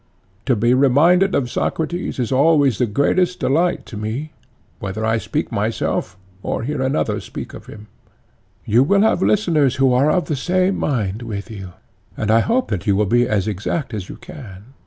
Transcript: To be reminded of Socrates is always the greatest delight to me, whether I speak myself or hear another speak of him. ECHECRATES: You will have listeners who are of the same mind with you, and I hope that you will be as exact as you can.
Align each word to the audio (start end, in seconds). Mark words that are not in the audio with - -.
To 0.47 0.55
be 0.55 0.73
reminded 0.73 1.35
of 1.35 1.51
Socrates 1.51 2.17
is 2.17 2.31
always 2.31 2.79
the 2.79 2.87
greatest 2.87 3.39
delight 3.39 3.85
to 3.85 3.95
me, 3.97 4.31
whether 4.79 5.05
I 5.05 5.19
speak 5.19 5.51
myself 5.51 6.17
or 6.41 6.63
hear 6.63 6.81
another 6.81 7.19
speak 7.19 7.53
of 7.53 7.67
him. 7.67 7.81
ECHECRATES: 7.81 8.65
You 8.73 8.83
will 8.83 9.01
have 9.01 9.21
listeners 9.21 9.75
who 9.75 9.93
are 9.93 10.09
of 10.09 10.25
the 10.25 10.35
same 10.35 10.75
mind 10.79 11.21
with 11.21 11.51
you, 11.51 11.73
and 12.17 12.31
I 12.31 12.39
hope 12.39 12.69
that 12.71 12.87
you 12.87 12.95
will 12.95 13.05
be 13.05 13.27
as 13.27 13.47
exact 13.47 13.93
as 13.93 14.09
you 14.09 14.15
can. 14.15 14.73